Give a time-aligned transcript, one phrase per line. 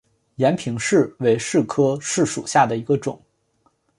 [0.37, 3.21] 延平柿为柿科柿属下的一个种。